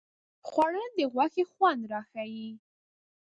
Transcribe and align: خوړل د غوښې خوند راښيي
خوړل 0.47 0.89
د 0.97 0.99
غوښې 1.13 1.43
خوند 1.51 1.81
راښيي 1.91 2.49